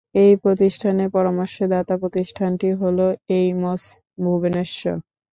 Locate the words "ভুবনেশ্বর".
4.23-4.95